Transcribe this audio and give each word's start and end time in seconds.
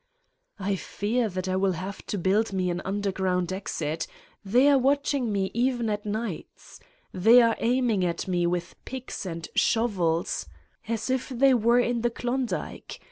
"I 0.57 0.77
fear 0.77 1.29
that 1.29 1.47
I 1.47 1.55
will 1.55 1.73
have 1.73 2.03
to 2.07 2.17
build 2.17 2.53
me 2.53 2.71
an 2.71 2.81
under 2.83 3.11
ground 3.11 3.53
exit: 3.53 4.07
they 4.43 4.67
are 4.67 4.79
watching 4.79 5.31
me 5.31 5.51
even 5.53 5.91
at 5.91 6.07
nights. 6.07 6.79
They 7.13 7.39
are 7.39 7.55
aiming 7.59 8.03
at 8.03 8.27
me 8.27 8.47
with 8.47 8.73
picks 8.83 9.27
and 9.27 9.47
shovels, 9.53 10.47
as 10.87 11.07
109 11.07 11.07
Satan's 11.07 11.07
Diary 11.07 11.15
if 11.15 11.39
they 11.39 11.53
were 11.53 11.79
in 11.79 12.01
the 12.01 12.09
Klondike. 12.09 12.99